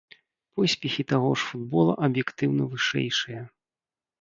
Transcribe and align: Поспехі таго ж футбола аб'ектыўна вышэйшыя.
Поспехі 0.55 1.03
таго 1.13 1.29
ж 1.41 1.51
футбола 1.51 1.93
аб'ектыўна 2.09 2.63
вышэйшыя. 2.73 3.41